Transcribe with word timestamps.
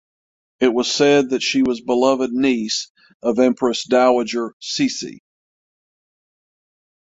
It 0.59 0.69
was 0.69 0.91
said 0.91 1.29
that 1.29 1.43
she 1.43 1.61
was 1.61 1.79
beloved 1.79 2.31
niece 2.31 2.89
of 3.21 3.37
Empress 3.37 3.83
Dowager 3.83 4.55
Cixi. 4.59 5.19